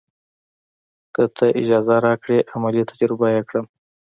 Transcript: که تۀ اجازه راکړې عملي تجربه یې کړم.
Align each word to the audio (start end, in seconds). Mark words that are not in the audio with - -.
که 1.13 1.23
تۀ 1.35 1.47
اجازه 1.61 1.95
راکړې 2.05 2.39
عملي 2.53 2.83
تجربه 2.91 3.27
یې 3.35 3.41
کړم. 3.49 3.65